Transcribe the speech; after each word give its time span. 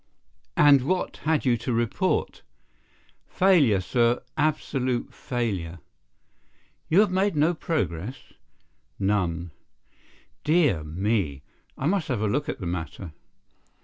"And 0.57 0.81
what 0.81 1.17
had 1.17 1.45
you 1.45 1.57
to 1.57 1.71
report?" 1.71 2.41
"Failure, 3.27 3.79
sir, 3.79 4.23
absolute 4.35 5.13
failure." 5.13 5.77
"You 6.89 7.01
have 7.01 7.11
made 7.11 7.35
no 7.35 7.53
progress?" 7.53 8.17
"None." 8.97 9.51
"Dear 10.43 10.83
me! 10.83 11.43
I 11.77 11.85
must 11.85 12.07
have 12.07 12.21
a 12.21 12.27
look 12.27 12.49
at 12.49 12.59
the 12.59 12.65
matter." 12.65 13.11